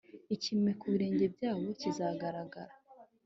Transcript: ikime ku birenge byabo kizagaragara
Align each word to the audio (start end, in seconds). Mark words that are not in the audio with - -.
ikime 0.35 0.71
ku 0.79 0.85
birenge 0.91 1.25
byabo 1.35 1.67
kizagaragara 1.79 2.73